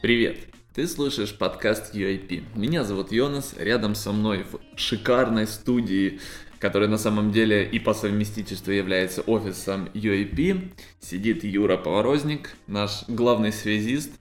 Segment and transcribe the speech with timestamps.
[0.00, 0.38] Привет!
[0.74, 2.44] Ты слушаешь подкаст UIP.
[2.54, 6.20] Меня зовут Йонас, рядом со мной в шикарной студии,
[6.60, 13.50] которая на самом деле и по совместительству является офисом UIP, сидит Юра Поворозник, наш главный
[13.50, 14.12] связист,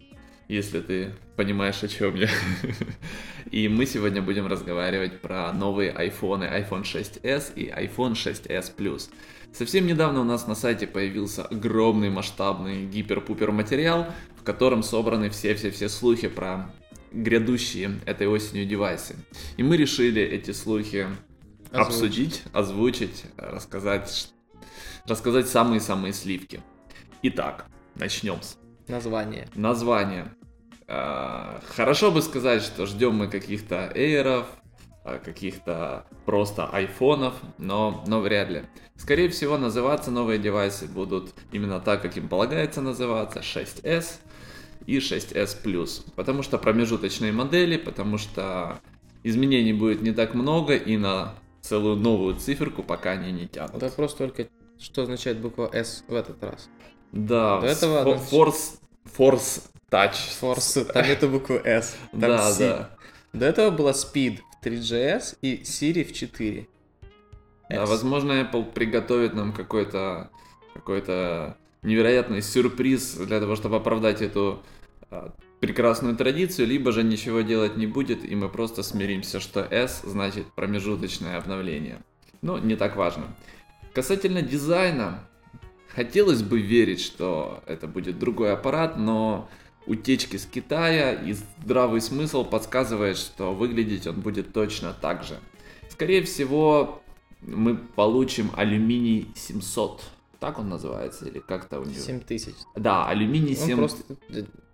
[0.47, 2.29] если ты понимаешь, о чем я.
[3.51, 9.09] И мы сегодня будем разговаривать про новые айфоны iPhone 6s и iPhone 6s Plus.
[9.53, 14.07] Совсем недавно у нас на сайте появился огромный масштабный гипер-пупер материал,
[14.47, 16.73] котором собраны все-все-все слухи про
[17.11, 19.17] грядущие этой осенью девайсы.
[19.57, 21.05] И мы решили эти слухи
[21.71, 21.73] Озвучить.
[21.73, 24.29] обсудить, озвучить, рассказать,
[25.05, 26.61] рассказать самые-самые сливки.
[27.23, 28.57] Итак, начнем с
[28.87, 29.49] Название.
[29.53, 30.33] названия.
[30.87, 34.45] А, Хорошо бы сказать, что ждем мы каких-то эйров,
[35.03, 38.63] а, каких-то просто айфонов, но, но вряд ли.
[38.95, 44.19] Скорее всего, называться новые девайсы будут именно так, как им полагается называться, 6s
[44.87, 46.03] и 6s Plus.
[46.15, 48.79] Потому что промежуточные модели, потому что
[49.23, 53.79] изменений будет не так много и на целую новую циферку пока они не тянут.
[53.81, 54.47] Вопрос только,
[54.79, 56.69] что означает буква S в этот раз.
[57.11, 58.79] Да, До этого фо- Force,
[59.17, 60.15] Force Touch.
[60.41, 61.97] Force, там нету буквы S.
[62.11, 62.67] Там Да, C.
[62.69, 62.89] да.
[63.33, 66.67] До этого была Speed в 3GS и Siri в 4.
[67.69, 67.89] Да, S.
[67.89, 70.29] возможно, Apple приготовит нам какой-то
[70.73, 74.61] какой-то невероятный сюрприз для того, чтобы оправдать эту
[75.09, 80.01] а, прекрасную традицию, либо же ничего делать не будет, и мы просто смиримся, что S
[80.03, 82.01] значит промежуточное обновление.
[82.41, 83.35] Но не так важно.
[83.93, 85.27] Касательно дизайна,
[85.87, 89.49] хотелось бы верить, что это будет другой аппарат, но
[89.87, 95.39] утечки с Китая и здравый смысл подсказывает, что выглядеть он будет точно так же.
[95.89, 97.01] Скорее всего,
[97.41, 100.03] мы получим алюминий 700.
[100.39, 101.99] Так он называется или как-то у него?
[101.99, 102.53] 7000.
[102.75, 103.77] Да, алюминий Он 7...
[103.77, 104.15] просто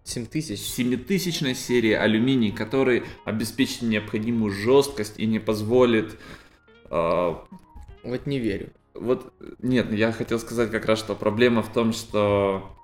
[0.04, 0.60] 7000.
[0.60, 6.18] 7000 серии алюминий, который обеспечит необходимую жесткость и не позволит...
[6.90, 7.36] э,
[8.04, 8.72] Вот не верю.
[8.94, 12.76] вот, нет, я хотел сказать как раз, что проблема в том, что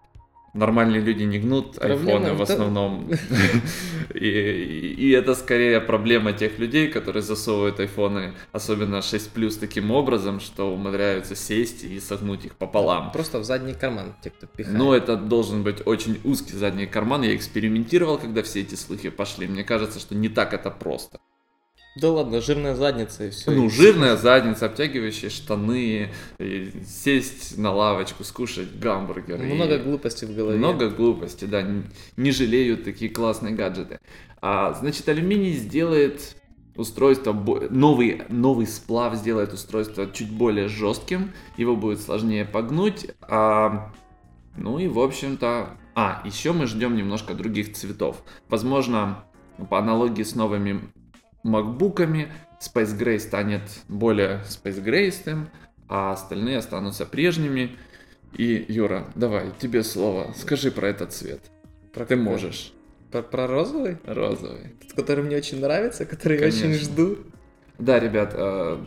[0.53, 3.09] нормальные люди не гнут айфоны в основном.
[4.13, 9.91] И, и- и это скорее проблема тех людей, которые засовывают айфоны, особенно 6 плюс таким
[9.91, 13.11] образом, что умудряются сесть и согнуть их пополам.
[13.11, 14.77] Просто в задний карман те, кто пихает.
[14.77, 17.23] Но это должен быть очень узкий задний карман.
[17.23, 19.47] Я экспериментировал, когда все эти слухи пошли.
[19.47, 21.19] Мне кажется, что не так это просто.
[21.99, 23.51] Да ладно, жирная задница и все.
[23.51, 29.41] Ну, жирная задница, обтягивающие штаны, и сесть на лавочку, скушать гамбургер.
[29.41, 30.57] и Много глупостей в голове.
[30.57, 31.61] Много глупости, да.
[31.61, 33.99] н- Не жалеют такие классные гаджеты.
[34.41, 36.35] А, значит, алюминий сделает
[36.75, 37.33] устройство,
[37.69, 43.91] новый, новый сплав сделает устройство чуть более жестким, его будет сложнее погнуть, а,
[44.55, 45.77] ну и в общем-то...
[45.95, 48.23] А, еще мы ждем немножко других цветов.
[48.47, 49.25] Возможно,
[49.69, 50.79] по аналогии с новыми
[51.43, 55.49] макбуками, Space Gray станет более Space Grayстым,
[55.87, 57.77] а остальные останутся прежними.
[58.33, 60.33] И, Юра, давай, тебе слово.
[60.37, 61.41] Скажи про этот цвет.
[61.93, 62.73] Про Ты можешь.
[63.11, 63.97] Про, про розовый?
[64.05, 64.75] Розовый.
[64.81, 66.85] Тот, который мне очень нравится, который я очень Конечно.
[66.85, 67.17] жду.
[67.79, 68.85] Да, ребят, э,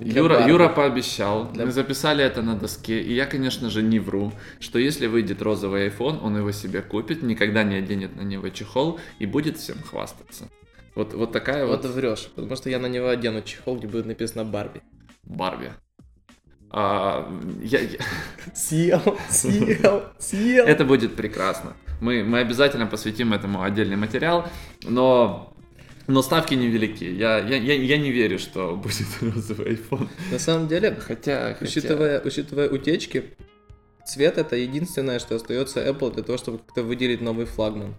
[0.00, 0.46] Юра.
[0.46, 4.78] Юра пообещал, Для- мы записали это на доске, и я, конечно же, не вру, что
[4.78, 9.26] если выйдет розовый iPhone, он его себе купит, никогда не оденет на него чехол и
[9.26, 10.48] будет всем хвастаться.
[10.94, 14.06] Вот, вот такая вот, Вот врешь, потому что я на него одену чехол, где будет
[14.06, 14.80] написано Барби.
[15.24, 15.72] Барби.
[16.70, 17.28] А,
[17.62, 17.98] я- я-
[18.54, 19.00] Съел,
[19.30, 20.66] съел, съел.
[20.66, 21.74] Это будет прекрасно.
[22.00, 24.46] Мы, мы обязательно посвятим этому отдельный материал,
[24.82, 25.54] но,
[26.06, 27.04] но ставки невелики.
[27.04, 30.08] Я, я, я, я не верю, что будет розовый iPhone.
[30.32, 31.64] На самом деле, Хотя, хотя...
[31.64, 33.24] учитывая, учитывая утечки,
[34.06, 37.94] цвет это единственное, что остается Apple для того, чтобы как-то выделить новый флагман.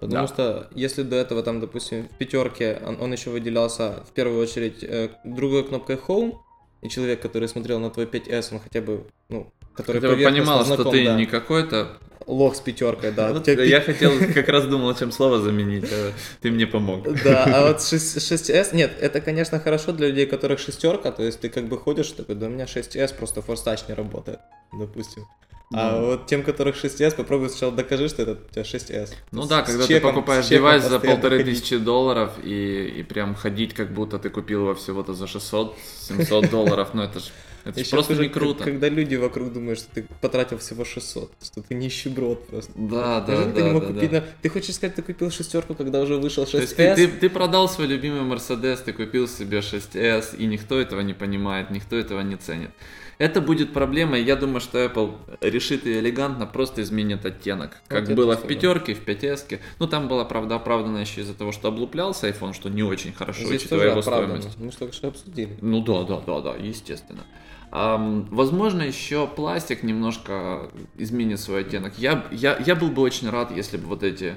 [0.00, 0.32] Потому Да.
[0.32, 4.82] что если до этого там, допустим, в пятерке он, он еще выделялся в первую очередь
[4.82, 6.34] э, другой кнопкой Home,
[6.82, 10.64] и человек, который смотрел на твой 5S, он хотя бы, ну, который Ты бы понимал,
[10.64, 11.16] что знаком, ты да.
[11.16, 11.96] не какой-то...
[12.26, 13.32] лох с пятеркой, да.
[13.32, 16.12] Вот Тебе я хотел, как раз думал, чем слово заменить, а
[16.42, 17.06] ты мне помог.
[17.24, 21.22] Да, а вот 6, 6S, нет, это, конечно, хорошо для людей, у которых шестерка, то
[21.22, 24.40] есть ты как бы ходишь такой, да у меня 6S, просто форстач не работает,
[24.78, 25.24] допустим.
[25.72, 26.06] А Ну.
[26.06, 29.12] вот тем, которых 6S, попробуй сначала докажи, что это у тебя 6S.
[29.32, 31.58] Ну да, с когда ты чеком- покупаешь с чеком девайс за полторы ходить.
[31.60, 36.90] тысячи долларов и, и прям ходить, как будто ты купил его всего-то за 600-700 долларов,
[36.94, 37.24] ну это ж
[37.64, 38.62] Это Ещё просто не круто.
[38.62, 42.70] Когда люди вокруг думают, что ты потратил всего 600, что ты нищеброд просто.
[42.76, 44.20] Да, да, Неужели ты да, не мог да, купить да.
[44.20, 46.50] на- Ты хочешь сказать, ты купил шестерку, когда уже вышел 6S?
[46.52, 50.78] То есть ты, ты, ты продал свой любимый Мерседес, ты купил себе 6S, и никто
[50.80, 52.70] этого не понимает, никто этого не ценит.
[53.18, 57.78] Это будет проблемой, я думаю, что Apple решит ее элегантно, просто изменит оттенок.
[57.88, 59.58] Как Вот было в пятерке, в 5S.
[59.78, 63.44] Ну, там была, правда, оправдана еще из-за того, что облуплялся iPhone, что не очень хорошо,
[63.44, 64.42] Здесь учитывая его оправдано.
[64.42, 64.58] стоимость.
[64.60, 65.56] Мы только что обсудили.
[65.62, 67.24] Ну да, да, да, да, естественно.
[67.70, 71.94] Ам, возможно, еще пластик немножко изменит свой оттенок.
[71.98, 74.34] Я, я, я был бы очень рад, если бы вот эти...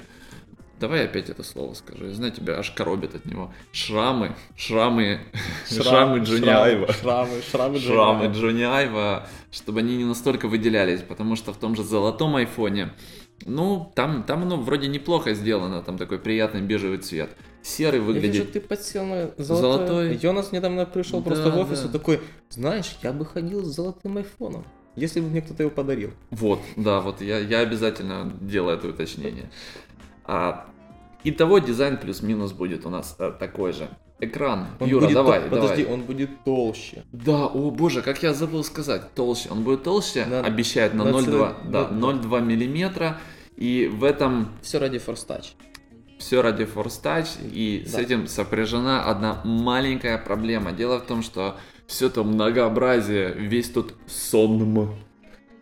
[0.79, 2.05] Давай опять это слово скажу.
[2.05, 3.53] Я знаю, тебя аж коробит от него.
[3.73, 5.19] Шрамы, шрамы,
[5.69, 6.93] шрамы Джонни Айва.
[6.93, 12.37] Шрамы, шрамы, Шрамы Айва, чтобы они не настолько выделялись, потому что в том же золотом
[12.37, 12.93] айфоне,
[13.45, 17.29] ну, там, там оно вроде неплохо сделано, там такой приятный бежевый цвет.
[17.61, 19.45] Серый Я выглядит вижу, ты подсел на золотой.
[19.45, 20.19] Золотой.
[20.21, 21.89] Йонас недавно пришел просто Да, в офис да.
[21.89, 24.65] и такой, знаешь, я бы ходил с золотым айфоном,
[24.95, 26.11] если бы мне кто-то его подарил.
[26.31, 29.49] Вот, да, вот я, я обязательно делаю это уточнение.
[30.23, 30.69] А,
[31.24, 33.88] итого дизайн плюс-минус будет у нас э, такой же.
[34.21, 34.68] Экран.
[34.80, 35.94] Он Юра, будет давай, тол- Подожди, давай.
[35.94, 37.04] он будет толще.
[37.13, 39.48] Да, о боже, как я забыл сказать, толще.
[39.50, 41.89] Он будет толще, На- обещает на на 0,2 целый- да, да.
[41.95, 43.18] 0,2 миллиметра.
[43.56, 45.45] И в этом Все ради Force Touch.
[46.18, 48.01] все ради Force Touch, и с Да.
[48.01, 50.74] этим сопряжена одна маленькая проблема.
[50.74, 51.56] Дело в том, что
[51.88, 54.95] все это многообразие, весь тут сонм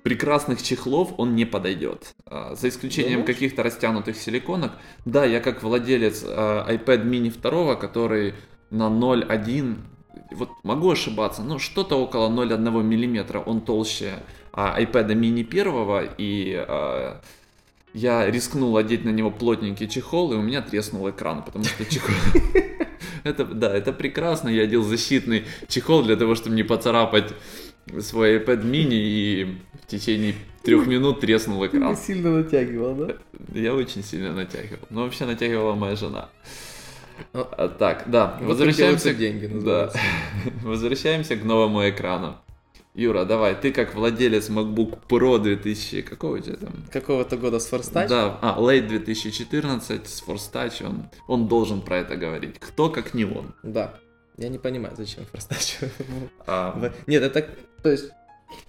[0.08, 2.16] прекрасных чехлов он не подойдет.
[2.26, 4.72] А, За исключением каких-то растянутых силиконок.
[5.04, 8.34] Да, я как владелец а, iPad mini 2, который
[8.70, 9.76] на 0,1,
[10.32, 14.24] вот могу ошибаться, но что-то около 0,1 миллиметра он толще
[14.54, 16.66] а, iPad mini 1, и
[17.94, 22.16] я рискнул одеть на него плотненький чехол, и у меня треснул экран, потому что чехол...
[23.24, 24.48] Это, да, это прекрасно.
[24.48, 27.34] Я одел защитный чехол для того, чтобы не поцарапать
[28.00, 31.96] свой iPad mini, и в течение трех минут треснул экран.
[31.96, 33.16] сильно натягивал, да?
[33.54, 34.88] Я очень сильно натягивал.
[34.90, 36.30] Но вообще натягивала моя жена.
[37.34, 39.92] А, А, так, да, Вот возвращаемся, деньги, да,
[40.64, 42.38] возвращаемся к новому экрану.
[42.94, 46.74] Юра, давай, ты как владелец MacBook Pro 2000, какого у тебя там?
[46.92, 48.08] Какого-то года с Force Touch?
[48.08, 52.60] Да, а, Late 2014 с Force Touch, он, он должен про это говорить.
[52.60, 53.54] Кто, как не он.
[53.62, 53.94] Да.
[54.38, 55.90] Я не понимаю, зачем Force Touch.
[56.48, 57.48] А, Нет, это,
[57.84, 58.12] то есть,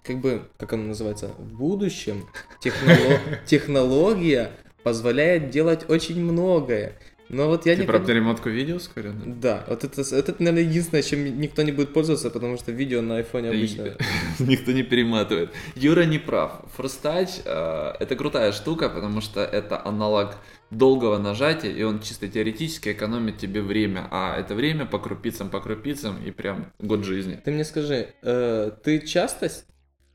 [0.03, 2.27] как бы, как оно называется, в будущем
[2.61, 4.53] техноло- технология
[4.83, 6.95] позволяет делать очень многое.
[7.29, 9.23] Но вот я ты не про перемотку видео ускоренно?
[9.27, 13.19] Да, вот это, это, наверное, единственное, чем никто не будет пользоваться, потому что видео на
[13.19, 13.97] айфоне обычно...
[14.39, 15.51] Никто не перематывает.
[15.75, 16.63] Юра не прав.
[16.79, 20.37] Touch э, это крутая штука, потому что это аналог
[20.71, 24.09] долгого нажатия, и он чисто теоретически экономит тебе время.
[24.11, 27.41] А это время по крупицам, по крупицам, и прям год жизни.
[27.43, 29.51] Ты мне скажи, э, ты часто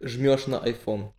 [0.01, 1.11] жмешь на iPhone?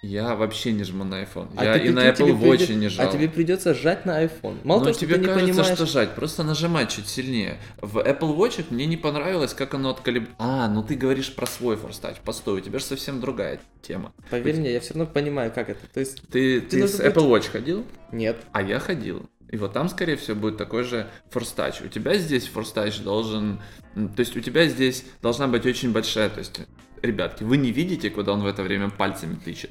[0.00, 1.48] Я вообще не жму на iPhone.
[1.56, 3.08] А Я ты и на прикинь, Apple Watch придё- не жал.
[3.08, 4.58] А тебе придется жать на iPhone.
[4.62, 5.74] Мало Но того, что тебе ты не кажется, понимаешь...
[5.76, 7.58] что жать, просто нажимать чуть сильнее.
[7.82, 10.28] В Apple Watch мне не понравилось, как оно откалиб...
[10.38, 12.16] А, ну ты говоришь про свой Touch.
[12.24, 14.12] Постой, у тебя же совсем другая тема.
[14.30, 15.80] Поверь мне, я все равно понимаю, как это.
[15.92, 17.84] То есть, Ты, ты нужно с Apple Watch ходил?
[18.12, 18.36] нет.
[18.52, 19.28] А я ходил.
[19.50, 21.84] И вот там, скорее всего, будет такой же Touch.
[21.84, 23.60] У тебя здесь Touch должен...
[23.94, 26.28] То есть у тебя здесь должна быть очень большая...
[26.28, 26.60] То есть,
[27.02, 29.70] ребятки, вы не видите, куда он в это время пальцами тычет.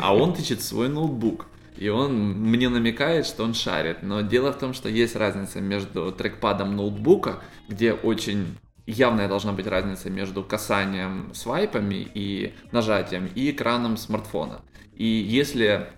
[0.00, 1.46] А он тычет свой ноутбук.
[1.76, 4.02] И он мне намекает, что он шарит.
[4.02, 8.56] Но дело в том, что есть разница между трекпадом ноутбука, где очень
[8.86, 14.60] явная должна быть разница между касанием свайпами и нажатием, и экраном смартфона.
[14.94, 15.88] И если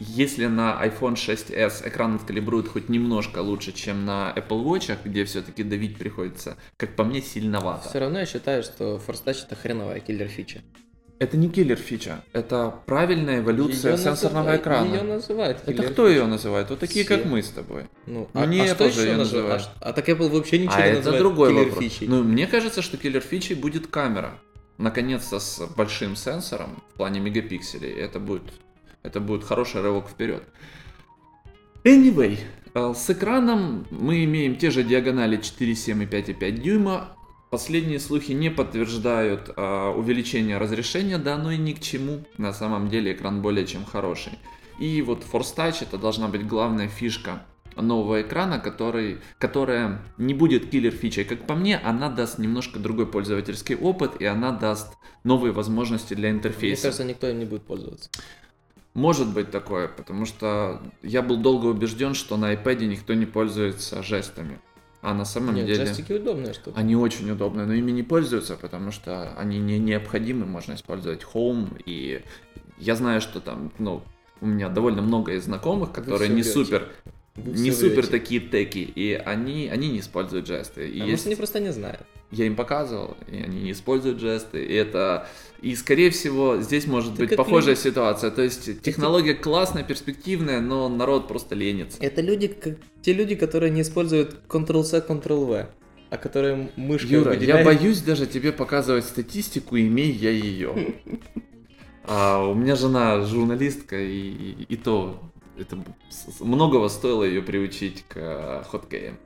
[0.00, 5.62] если на iPhone 6s экран откалибрует хоть немножко лучше, чем на Apple Watch, где все-таки
[5.62, 7.88] давить приходится, как по мне, сильновато.
[7.88, 10.62] Все равно я считаю, что Force Touch это хреновая киллер фича.
[11.20, 14.94] Это не киллер фича, это правильная эволюция Её сенсорного называют- экрана.
[14.94, 16.70] Ее называют Это кто ее называет?
[16.70, 17.16] Вот такие, Все.
[17.16, 17.84] как мы с тобой.
[18.06, 19.70] Ну, Мне а, а что тоже её называют?
[19.80, 21.84] А, а так Apple вообще ничего а не это другой киллер вопрос.
[21.84, 22.08] фичей.
[22.08, 24.40] Ну, мне кажется, что киллер фичей будет камера.
[24.76, 27.92] Наконец-то с большим сенсором в плане мегапикселей.
[27.92, 28.42] Это будет,
[29.04, 30.42] это будет хороший рывок вперед.
[31.84, 32.38] Anyway,
[32.74, 37.16] э, с экраном мы имеем те же диагонали 4,7 и 5,5 дюйма.
[37.50, 42.24] Последние слухи не подтверждают э, увеличение разрешения, да оно и ни к чему.
[42.38, 44.32] На самом деле экран более чем хороший.
[44.80, 47.44] И вот Force Touch это должна быть главная фишка
[47.76, 51.24] нового экрана, который, которая не будет киллер фичей.
[51.24, 56.30] Как по мне, она даст немножко другой пользовательский опыт, и она даст новые возможности для
[56.30, 56.84] Мне интерфейса.
[56.84, 58.10] кажется, никто им не будет пользоваться.
[58.94, 64.02] Может быть такое, потому что я был долго убежден, что на iPad никто не пользуется
[64.02, 64.60] жестами.
[65.02, 66.78] А на самом Нет, деле джойстики удобная штука.
[66.80, 71.82] они очень удобные, но ими не пользуются, потому что они не необходимы, можно использовать Home.
[71.84, 72.22] И
[72.78, 74.02] я знаю, что там, ну,
[74.40, 76.88] у меня довольно много из знакомых, которые не супер,
[77.36, 80.88] не супер такие теки, и они, они не используют жесты.
[80.88, 82.00] И А есть- может, они просто не знают.
[82.30, 84.64] я им показывал, и они не используют жесты.
[84.64, 85.26] И это.
[85.60, 88.30] И скорее всего, здесь может Так быть это похожая люди- ситуация.
[88.30, 91.98] То есть технология классная, перспективная, но народ просто ленится.
[92.00, 95.66] Это люди, как те люди, которые не используют Ctrl-C, Ctrl-V,
[96.10, 100.94] а которые мышкой Юра, я выделяют- боюсь даже тебе показывать статистику, имея я ее.
[102.06, 105.18] А у меня жена журналистка, и, и- и то
[105.58, 105.78] это
[106.40, 109.16] многого стоило ее приучить к э, хоткеям.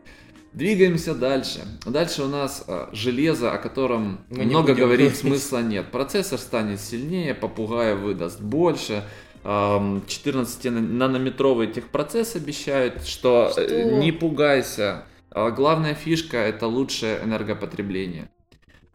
[0.53, 1.61] Двигаемся дальше.
[1.87, 4.79] Дальше у нас э, железо, о котором Мы много говорить
[5.13, 5.17] говорить.
[5.17, 5.91] смысла нет.
[5.91, 9.05] Процессор станет сильнее, попугая выдаст больше.
[9.45, 13.97] Ам, 14-нанометровый техпроцесс обещают, что, э, Что?
[13.99, 15.05] не пугайся.
[15.31, 18.31] А Главная фишка это лучшее энергопотребление.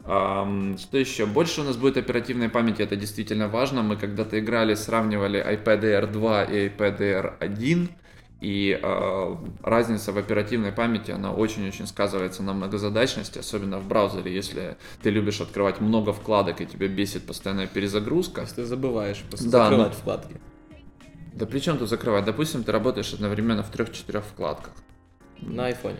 [0.05, 1.25] Что еще?
[1.25, 3.83] Больше у нас будет оперативной памяти, это действительно важно.
[3.83, 7.89] Мы когда-то играли, сравнивали iPad Air 2 и iPad Air 1,
[8.41, 14.75] и а, разница в оперативной памяти, она очень-очень сказывается на многозадачности, особенно в браузере, если
[15.01, 18.41] ты любишь открывать много вкладок и тебя бесит постоянная перезагрузка.
[18.41, 20.35] Если ты забываешь просто Да, закрывать ну- вкладки.
[21.33, 22.25] Да при чем тут закрывать?
[22.25, 24.73] Допустим, ты работаешь одновременно в трех-четырех вкладках.
[25.39, 25.99] На айфоне.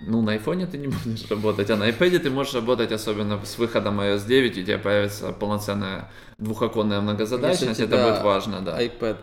[0.00, 3.58] Ну, на айфоне ты не будешь работать, а на iPad ты можешь работать, особенно с
[3.58, 8.82] выходом iOS 9, и у тебя появится полноценная двухоконная многозадачность, это будет важно, да.
[8.82, 9.18] iPad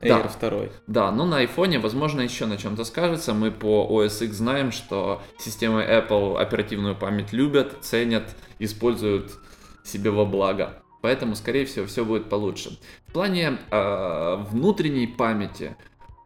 [0.00, 0.20] Да.
[0.20, 0.68] Air 2.
[0.86, 3.34] Да, но на айфоне, возможно, еще на чем-то скажется.
[3.34, 9.32] Мы по OS X знаем, что системы Apple оперативную память любят, ценят, используют
[9.84, 10.82] себе во благо.
[11.02, 12.78] Поэтому, скорее всего, все будет получше.
[13.08, 15.76] В плане э, внутренней памяти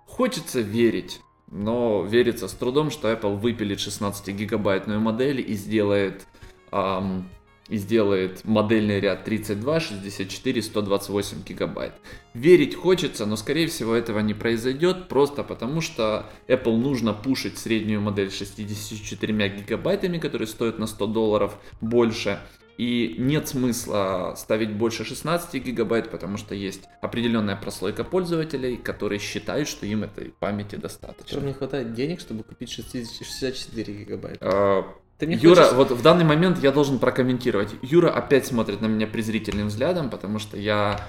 [0.07, 1.21] хочется верить,
[1.54, 6.26] но верится с трудом, что Apple выпилит 16-гигабайтную модель и сделает,
[6.73, 7.28] ам,
[7.68, 11.92] и сделает модельный ряд 32, 64, 128 гигабайт.
[12.34, 18.00] Верить хочется, но скорее всего этого не произойдет, просто потому что Apple нужно пушить среднюю
[18.00, 22.40] модель с 64 гигабайтами, которые стоят на 100 долларов больше.
[22.76, 29.69] И нет смысла ставить больше 16 гигабайт, потому что есть определенная прослойка пользователей, которые считают,
[29.69, 31.40] что им этой памяти Что достаточно.
[31.40, 34.38] мне хватает денег, чтобы купить 60 64 гигабайта?
[34.43, 34.85] А,
[35.19, 37.71] Ты мне Юра, хочешь- вот в данный момент я должен прокомментировать.
[37.83, 41.00] Юра опять смотрит на меня презрительным взглядом, потому что я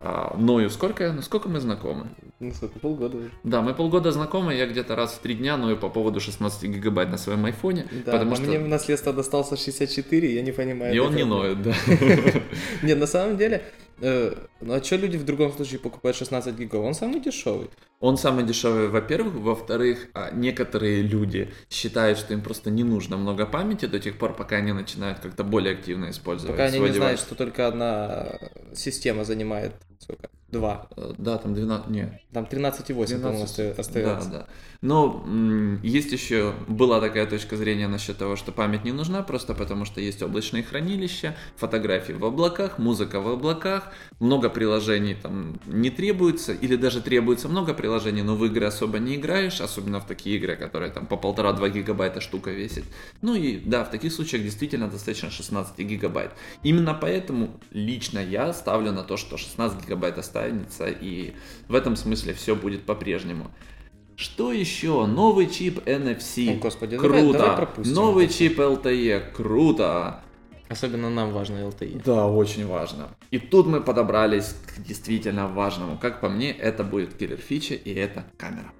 [0.00, 0.68] а, ною.
[0.68, 2.08] Сколько, я- ну, сколько мы знакомы?
[2.44, 3.30] Ну сколько, полгода уже.
[3.42, 7.08] Да, мы полгода знакомы, я где-то раз в три дня ною по поводу 16 гигабайт
[7.10, 8.44] на своем айфоне, Да, потому а что...
[8.44, 10.94] мне в наследство достался 64, я не понимаю.
[10.94, 11.74] И он не ноет, да.
[12.82, 13.64] Нет, на самом деле,
[14.00, 16.84] э, ну а что люди в другом случае покупают 16 гигов?
[16.84, 17.70] Он самый дешевый.
[18.00, 19.34] Он самый дешевый, во-первых.
[19.34, 24.34] Во-вторых, а, некоторые люди считают, что им просто не нужно много памяти до тех пор,
[24.34, 28.38] пока они начинают как-то более активно использовать Пока они не знают, что только одна
[28.74, 30.28] система занимает сколько?
[30.54, 30.88] Два.
[30.96, 31.90] Э, Да, там 12...
[31.90, 34.30] Нет, Там 13,8, по-моему, оста- остается.
[34.30, 34.46] Да, да.
[34.82, 35.24] Но
[35.82, 40.00] есть еще, была такая точка зрения насчет того, что память не нужна, просто потому что
[40.00, 46.76] есть облачные хранилища, фотографии в облаках, музыка в облаках, много приложений там не требуется, или
[46.76, 50.90] даже требуется много приложений, но в игры особо не играешь, особенно в такие игры, которые
[50.90, 52.84] там по полтора-два гигабайта штука весит.
[53.22, 56.32] Ну и да, в таких случаях действительно достаточно 16 гигабайт.
[56.62, 61.34] Именно поэтому лично я ставлю на то, что 16 гигабайт останется, и
[61.68, 63.50] в этом смысле все будет по-прежнему.
[64.16, 65.06] Что еще?
[65.06, 66.56] Новый чип NFC.
[66.56, 67.38] О, господи, давай- круто.
[67.38, 69.32] давай пропустим Новый чип LTE.
[69.32, 70.22] Круто.
[70.74, 72.02] Особенно нам важно LTE.
[72.04, 73.06] Да, очень важно.
[73.30, 75.96] И тут мы подобрались к действительно важному.
[75.96, 78.72] Как по мне, это будет киллер фича, и это камера.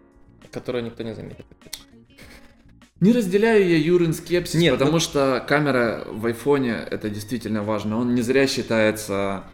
[0.50, 1.46] Которую никто не заметит.
[2.98, 7.96] Не разделяю я Юрин скепсис, Нет, потому вот- что камера в айфоне это действительно важно.
[8.00, 9.44] Он не зря считается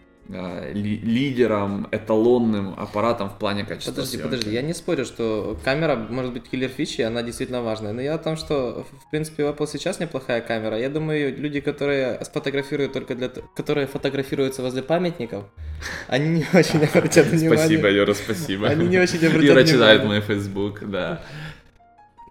[0.72, 3.92] лидером, эталонным аппаратом в плане качества.
[3.92, 4.24] Подожди, съемки.
[4.24, 7.92] подожди, я не спорю, что камера может быть киллер фичи, она действительно важная.
[7.92, 10.78] Но я о том, что в принципе у Apple сейчас неплохая камера.
[10.78, 15.44] Я думаю, люди, которые сфотографируют только для которые фотографируются возле памятников,
[16.08, 17.58] они не очень обратят внимание.
[17.58, 18.68] Спасибо, Юра, спасибо.
[18.68, 20.22] Они не очень обратят Юра читает внимание.
[20.26, 21.22] мой Facebook, да.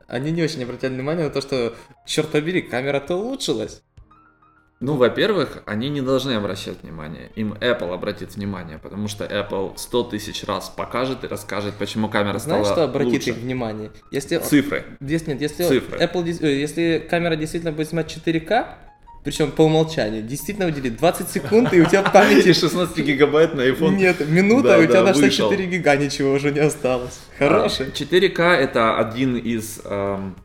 [0.08, 1.75] Они не очень обратят внимание на то, что,
[2.06, 3.84] черт побери, камера-то улучшилась.
[4.82, 7.32] Ну, во-первых, они не должны обращать внимание.
[7.36, 12.40] Им Apple обратит внимание, потому что Apple 100 тысяч раз покажет и расскажет, почему камера
[12.40, 13.30] Знаешь, стала что обратит лучше.
[13.32, 13.92] их внимание?
[14.12, 14.86] Если Цифры.
[15.02, 15.98] Если, нет, если Цифры.
[16.00, 18.68] Apple, э, если камера действительно будет снимать 4К,
[19.26, 23.96] причем по умолчанию, действительно уделит 20 секунд, и у тебя памяти 16 гигабайт на iPhone.
[23.98, 25.50] нет, минута, Да, и у тебя да, на вышел.
[25.52, 27.20] 4 гига ничего уже не осталось.
[27.38, 27.88] Хороший.
[27.88, 30.38] А, 4К это один из эм,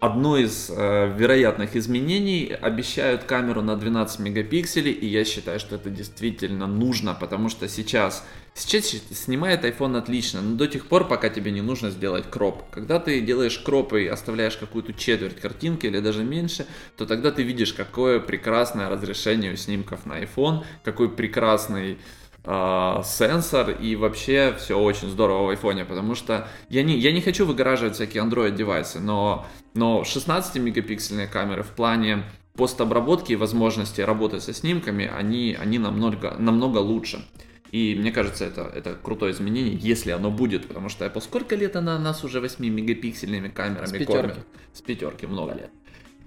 [0.00, 5.90] одно из э, вероятных изменений обещают камеру на 12 мегапикселей, и я считаю, что это
[5.90, 8.24] действительно нужно, потому что сейчас,
[8.54, 12.64] сейчас снимает iPhone отлично, но до тех пор, пока тебе не нужно сделать кроп.
[12.70, 17.42] Когда ты делаешь кроп и оставляешь какую-то четверть картинки или даже меньше, то тогда ты
[17.42, 21.98] видишь, какое прекрасное разрешение у снимков на iPhone, какой прекрасный
[22.46, 27.44] сенсор и вообще все очень здорово в айфоне, потому что я не, я не хочу
[27.44, 32.22] выгораживать всякие Android девайсы, но, но 16 мегапиксельные камеры в плане
[32.54, 37.24] постобработки и возможности работать со снимками, они, они намного, намного лучше.
[37.72, 41.74] И мне кажется, это, это крутое изменение, если оно будет, потому что Apple сколько лет
[41.76, 44.12] она нас уже 8 мегапиксельными камерами С пятерки.
[44.12, 44.38] кормит?
[44.72, 45.70] С пятерки, много лет.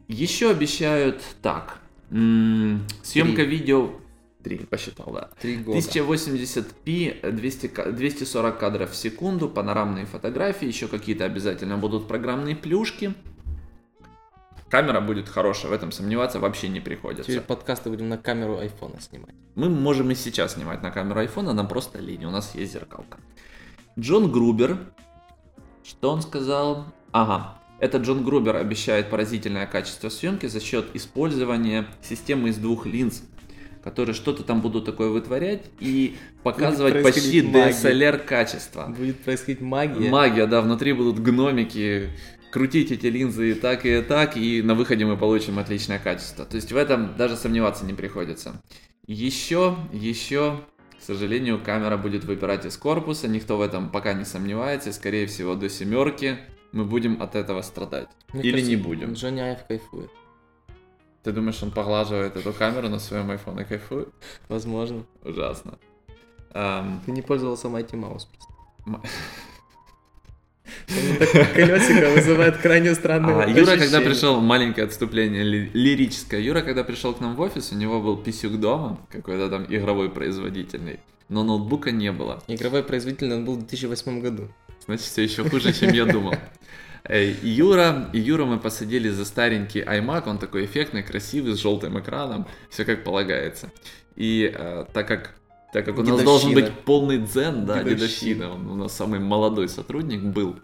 [0.09, 1.79] Еще обещают так.
[2.11, 3.45] М- съемка Три.
[3.45, 3.91] видео
[4.43, 5.29] Три, посчитал, да.
[5.41, 5.79] Три года.
[5.79, 13.13] 1080p, 200, 240 кадров в секунду, панорамные фотографии, еще какие-то обязательно будут программные плюшки.
[14.69, 17.23] Камера будет хорошая, в этом сомневаться вообще не приходится.
[17.23, 19.35] Теперь подкасты будем на камеру айфона снимать.
[19.55, 23.17] Мы можем и сейчас снимать на камеру айфона, нам просто лень, у нас есть зеркалка.
[23.97, 24.77] Джон Грубер,
[25.83, 26.85] что он сказал?
[27.11, 33.23] Ага, этот Джон Грубер обещает поразительное качество съемки за счет использования системы из двух линз
[33.83, 38.93] которые что-то там будут такое вытворять и показывать почти DSLR качество.
[38.95, 40.09] Будет происходить магия.
[40.09, 42.09] Магия, да, внутри будут гномики,
[42.51, 46.45] крутить эти линзы и так, и так, и на выходе мы получим отличное качество.
[46.45, 48.61] То есть в этом даже сомневаться не приходится.
[49.07, 50.61] Еще, еще,
[50.99, 55.55] к сожалению, камера будет выпирать из корпуса, никто в этом пока не сомневается, скорее всего
[55.55, 56.37] до семерки
[56.71, 58.09] мы будем от этого страдать.
[58.33, 59.13] Мне Или кажется, не будем.
[59.13, 60.11] Джонни Айв кайфует.
[61.23, 64.09] Ты думаешь, он поглаживает эту камеру на своем iPhone и кайфует?
[64.47, 65.05] Возможно.
[65.23, 65.77] Ужасно.
[66.51, 66.99] Um...
[67.05, 69.09] Ты не пользовался Mighty Mouse просто.
[71.55, 76.39] Колесико вызывает крайне странные а, Юра, когда пришел, маленькое отступление лирическое.
[76.39, 80.09] Юра, когда пришел к нам в офис, у него был писюк дома, какой-то там игровой
[80.09, 82.41] производительный, но ноутбука не было.
[82.47, 84.47] Игровой производительный он был в 2008 году.
[84.85, 86.33] Значит, все еще хуже, чем я думал.
[87.03, 91.99] Э, Юра, и Юра мы посадили за старенький iMac, он такой эффектный, красивый, с желтым
[91.99, 93.71] экраном, все как полагается.
[94.15, 95.35] И э, так как
[95.71, 97.95] так как у нас должен быть полный дзен, да, дедовщина.
[97.95, 100.55] дедовщина, он у нас самый молодой сотрудник был,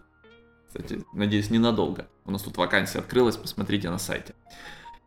[0.67, 2.07] кстати, надеюсь, ненадолго.
[2.25, 4.33] У нас тут вакансия открылась, посмотрите на сайте.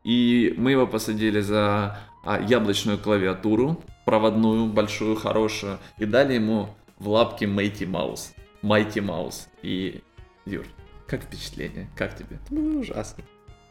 [0.05, 7.09] И мы его посадили за а, яблочную клавиатуру, проводную, большую, хорошую, и дали ему в
[7.09, 8.35] лапки Mighty Mouse.
[8.63, 9.49] Mighty Mouse.
[9.63, 10.01] И,
[10.47, 10.65] Юр,
[11.09, 11.89] как впечатление?
[11.97, 12.39] Как тебе?
[12.45, 13.25] Это было ужасно.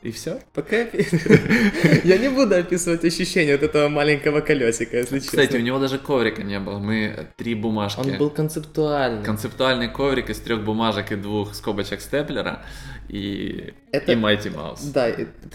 [0.03, 0.39] И все?
[0.53, 0.77] Пока
[2.03, 5.41] я не буду описывать ощущение от этого маленького колесика, если честно.
[5.41, 6.77] Кстати, у него даже коврика не было.
[6.77, 7.99] Мы три бумажки.
[7.99, 9.23] Он был концептуальный.
[9.23, 12.63] Концептуальный коврик из трех бумажек и двух скобочек степлера
[13.09, 14.11] и, это...
[14.11, 14.91] и Mighty Mouse.
[14.93, 15.11] Да,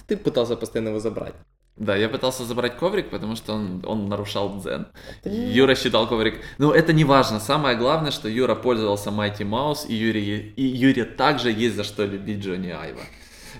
[0.07, 1.35] ты пытался постоянно его забрать.
[1.77, 4.89] Да, я пытался забрать коврик, потому что он, он нарушал дзен.
[5.25, 6.41] Юра считал коврик.
[6.59, 7.41] Ну, это не важно.
[7.41, 12.05] Самое главное, что Юра пользовался Mighty Mouse, и Юре, и Юре также есть за что
[12.05, 13.03] любить Джонни Айва.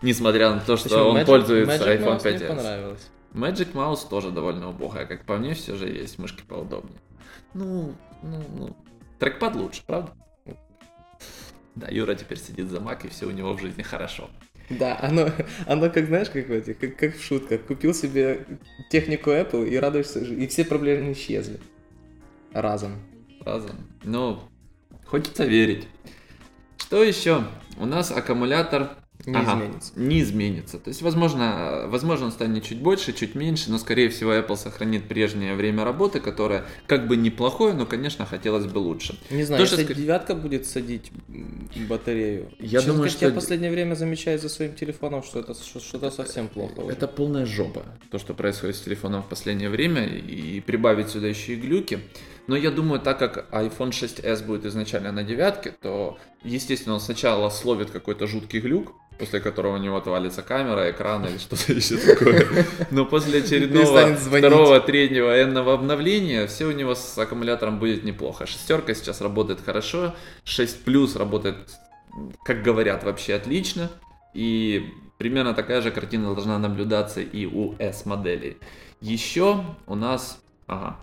[0.03, 1.09] Несмотря на то, что Почему?
[1.09, 2.39] он Magic, пользуется Magic iPhone 5s.
[2.39, 3.11] Мне понравилось.
[3.33, 5.07] Magic Mouse тоже довольно убогая.
[5.07, 7.01] Как по мне, все же есть мышки поудобнее.
[7.55, 8.77] Ну, ну, ну.
[9.19, 10.13] Трекпад лучше, правда?
[11.75, 14.29] Да, Юра теперь сидит за Mac, и все у него в жизни хорошо.
[14.79, 15.31] Да, оно,
[15.67, 17.63] оно как, знаешь, как, в этих, как, как в шутках.
[17.63, 18.47] Купил себе
[18.91, 21.61] технику Apple и радуешься, и все проблемы исчезли.
[22.53, 22.97] Разом.
[23.45, 23.77] Разом.
[24.05, 24.41] Ну,
[25.05, 25.87] хочется верить.
[26.77, 27.45] Что еще?
[27.79, 29.93] У нас аккумулятор не ага, изменится.
[29.97, 30.79] Не изменится.
[30.79, 35.09] То есть, возможно, возможно, он станет чуть больше, чуть меньше, но, скорее всего, Apple сохранит
[35.09, 39.19] прежнее время работы, которое как бы неплохое, но, конечно, хотелось бы лучше.
[39.31, 39.95] Не знаю, То, если что...
[39.95, 41.13] девятка будет садить
[41.89, 42.51] батарею.
[42.59, 43.27] Я Сейчас, думаю, что...
[43.27, 46.81] Я в последнее время замечаю за своим телефоном, что это что-то совсем плохо.
[46.81, 46.93] Уже.
[46.93, 51.55] Это полная жопа, то, что происходит с телефоном в последнее время, и прибавить сюда еще
[51.55, 52.01] и глюки.
[52.47, 57.49] Но я думаю, так как iPhone 6s будет изначально на девятке, то, естественно, он сначала
[57.51, 62.67] словит какой-то жуткий глюк, после которого у него отвалится камера, экран или что-то еще такое.
[62.91, 68.47] Но после очередного второго, третьего энного обновления все у него с аккумулятором будет неплохо.
[68.47, 71.57] Шестерка сейчас работает хорошо, 6 плюс работает,
[72.45, 73.91] как говорят, вообще отлично.
[74.35, 74.87] И
[75.19, 78.59] примерно такая же картина должна наблюдаться и у S-моделей.
[79.01, 80.41] Еще у нас...
[80.67, 80.97] Ага,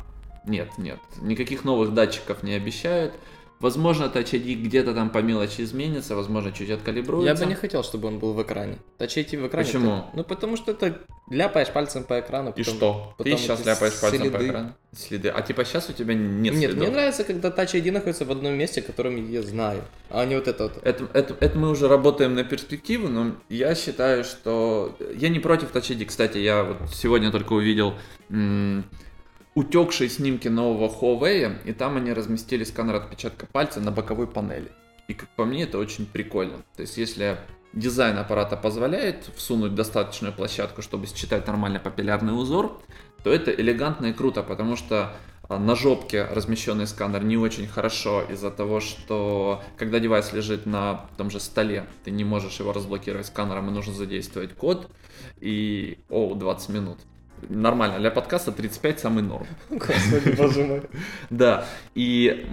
[0.45, 3.13] нет, нет, никаких новых датчиков не обещают.
[3.60, 7.43] Возможно, Touch ID где-то там по мелочи изменится, возможно, чуть Я откалибруется.
[7.43, 8.78] бы не хотел, чтобы он был в экране.
[8.98, 9.65] Touch ID в экране.
[9.65, 9.91] Почему?
[9.98, 10.98] это- Ну, потому что это
[11.30, 12.52] ляпаешь пальцем по экрану.
[12.56, 13.13] И потом- что?
[13.17, 14.48] Ты потом сейчас эти ляпаешь пальцем по следы.
[14.48, 14.74] экрану?
[14.95, 15.30] Следы.
[15.30, 16.78] А типа сейчас у тебя нет, Нет, следов?
[16.78, 20.48] мне нравится, когда Touch ID находится в одном месте, которым я знаю, а не вот
[20.48, 20.80] это вот.
[20.84, 24.95] Это, это, это мы уже работаем на перспективу, но я считаю, что...
[25.15, 26.06] Я не против Touch ID.
[26.06, 27.93] Кстати, я вот сегодня только увидел
[28.30, 28.86] м,
[29.60, 34.72] утекшие снимки нового Huawei, и там они разместили сканер отпечатка пальца на боковой панели.
[35.10, 36.60] И как по мне, это очень прикольно.
[36.78, 37.38] То есть, если
[37.74, 42.82] дизайн аппарата позволяет всунуть достаточную площадку, чтобы считать нормально папиллярный узор,
[43.24, 45.13] то это элегантно и круто, потому что
[45.50, 51.08] а, на жопке размещенный сканер не очень хорошо из-за того, что когда девайс лежит на
[51.17, 54.89] том же столе, ты не можешь его разблокировать сканером, и нужно задействовать код,
[55.41, 57.00] и, о, 20 минут.
[57.47, 59.47] Нормально, для подкаста 35 самый норм.
[59.69, 60.82] Господи, боже мой.
[61.30, 62.47] Да, и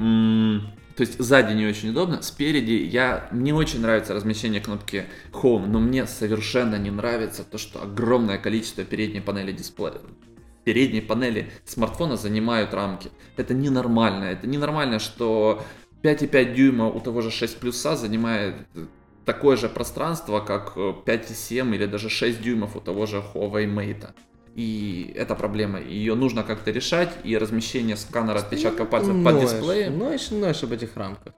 [0.96, 5.78] то есть сзади не очень удобно, спереди я мне очень нравится размещение кнопки Home, но
[5.78, 10.00] мне совершенно не нравится то, что огромное количество передней панели дисплея
[10.66, 13.10] передней панели смартфона занимают рамки.
[13.36, 14.24] Это ненормально.
[14.24, 15.62] Это ненормально, что
[16.02, 18.54] 5,5 дюйма у того же 6 плюса занимает
[19.24, 24.08] такое же пространство, как э, 5,7 или даже 6 дюймов у того же Huawei Mate.
[24.56, 25.82] И это проблема.
[25.82, 29.98] Ее нужно как-то решать, и размещение сканера отпечатка пальца под Ноешь, дисплеем.
[29.98, 31.34] Ноешь, ноешь об этих рамках.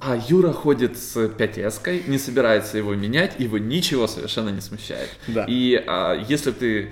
[0.00, 5.08] А Юра ходит с 5S, не собирается его менять, его ничего совершенно не смущает.
[5.28, 5.44] Да.
[5.48, 6.90] И а, если ты,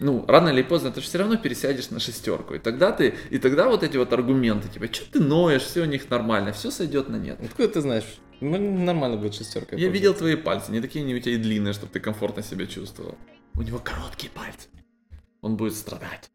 [0.00, 2.52] ну, рано или поздно, ты же все равно пересядешь на шестерку.
[2.52, 5.86] И тогда ты, и тогда вот эти вот аргументы, типа, что ты ноешь, все у
[5.86, 7.38] них нормально, все сойдет на нет.
[7.42, 8.18] Откуда ты знаешь?
[8.42, 9.76] Ну, Нормально будет шестерка.
[9.76, 12.66] Я видел твои пальцы, не такие они у тебя и длинные, чтобы ты комфортно себя
[12.66, 13.16] чувствовал.
[13.54, 14.68] У него короткие пальцы.
[15.46, 16.28] Он будет страдать.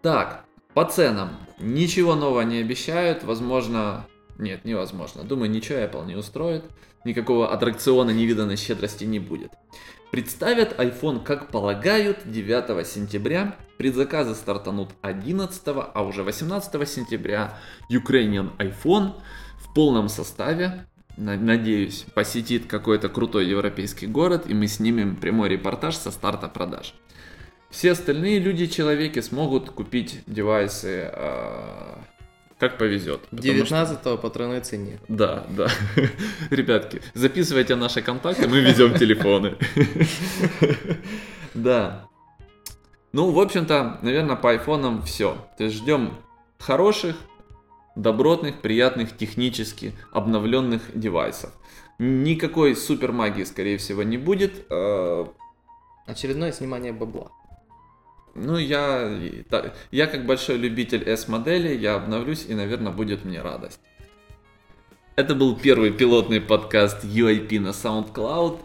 [0.00, 1.30] Так, по ценам.
[1.58, 3.24] Ничего нового не обещают.
[3.24, 4.06] Возможно...
[4.38, 5.24] Нет, невозможно.
[5.24, 6.62] Думаю, ничего Apple не устроит.
[7.04, 9.50] Никакого аттракциона невиданной щедрости не будет.
[10.12, 13.56] Представят iPhone, как полагают, 9 сентября.
[13.76, 17.58] Предзаказы стартанут 11, а уже 18 сентября
[17.90, 19.14] Ukrainian iPhone
[19.58, 25.96] в полном составе на- надеюсь, посетит какой-то крутой европейский город, и мы снимем прямой репортаж
[25.96, 26.94] со старта продаж.
[27.70, 31.98] Все остальные люди-человеки смогут купить девайсы а,
[32.58, 33.20] как повезет.
[33.28, 34.98] потому что- 19 по тройной цене.
[35.08, 35.68] Да, да.
[36.50, 39.56] Ребятки, записывайте наши контакты, мы везем телефоны.
[41.54, 42.08] Да.
[43.12, 45.36] Ну, в общем-то, наверное, по айфонам все.
[45.56, 46.14] То есть ждем
[46.58, 47.16] хороших,
[47.96, 51.50] добротных, приятных, технически обновленных девайсов.
[51.98, 54.66] Никакой супер магии, скорее всего, не будет.
[54.70, 55.24] Э,
[56.06, 57.32] Очередное снимание бабла.
[58.40, 59.18] Ну, я,
[59.90, 63.80] я как большой любитель S-модели, я обновлюсь, и, наверное, будет мне радость.
[65.16, 68.60] Это был первый пилотный подкаст UIP на SoundCloud.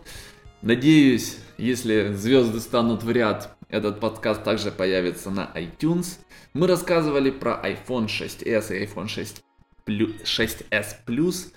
[0.62, 6.20] Надеюсь, если звезды станут в ряд, этот подкаст также появится на iTunes.
[6.54, 9.44] Мы рассказывали про iPhone 6s и iPhone 6
[9.86, 11.52] плю- 6s Plus.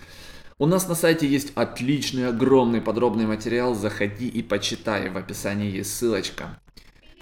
[0.59, 3.75] У нас на сайте есть отличный, огромный, подробный материал.
[3.75, 5.11] Заходи и почитай.
[5.11, 6.59] В описании есть ссылочка.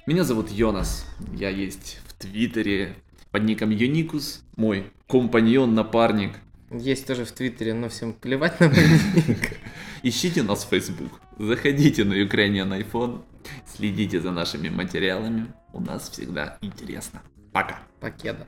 [0.07, 1.07] Меня зовут Йонас.
[1.33, 2.95] Я есть в Твиттере
[3.31, 4.45] под ником Юникус.
[4.55, 6.33] Мой компаньон, напарник.
[6.71, 8.87] Есть тоже в Твиттере, но всем плевать на мой
[9.27, 9.57] ник.
[10.03, 11.11] Ищите нас в Facebook.
[11.39, 13.23] Заходите на Ukrainian iPhone.
[13.67, 15.47] Следите за нашими материалами.
[15.73, 17.23] У нас всегда интересно.
[17.55, 17.79] Пока.
[17.99, 18.47] Покеда.